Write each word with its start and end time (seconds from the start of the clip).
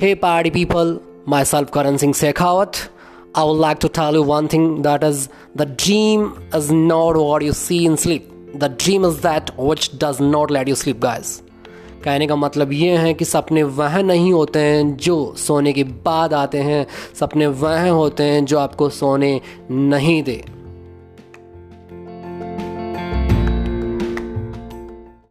Hey 0.00 0.14
party 0.14 0.48
people, 0.48 1.02
myself 1.26 1.72
Karan 1.72 1.98
Singh 1.98 2.12
Sekhawat. 2.12 2.88
I 3.34 3.42
would 3.42 3.60
like 3.62 3.80
to 3.80 3.88
tell 3.88 4.14
you 4.14 4.22
one 4.22 4.46
thing 4.46 4.82
that 4.82 5.02
is 5.02 5.28
the 5.56 5.66
dream 5.66 6.40
is 6.54 6.70
not 6.70 7.16
what 7.16 7.42
you 7.42 7.52
see 7.52 7.84
in 7.84 7.96
sleep. 7.96 8.30
The 8.54 8.68
dream 8.68 9.04
is 9.04 9.22
that 9.22 9.50
which 9.58 9.98
does 9.98 10.20
not 10.20 10.52
let 10.52 10.68
you 10.68 10.76
sleep 10.76 11.00
guys. 11.00 11.42
कहने 12.04 12.26
का 12.26 12.36
मतलब 12.36 12.72
ये 12.72 12.96
है 12.96 13.14
कि 13.14 13.24
सपने 13.24 13.62
वह 13.80 14.00
नहीं 14.02 14.32
होते 14.32 14.58
हैं 14.58 14.96
जो 14.96 15.16
सोने 15.46 15.72
के 15.72 15.84
बाद 16.06 16.34
आते 16.34 16.62
हैं 16.68 16.86
सपने 17.20 17.46
वह 17.64 17.88
होते 17.88 18.24
हैं 18.30 18.44
जो 18.44 18.58
आपको 18.58 18.88
सोने 19.00 19.40
नहीं 19.70 20.22
दे 20.22 20.42